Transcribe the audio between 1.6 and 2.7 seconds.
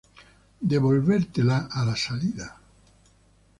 a la salida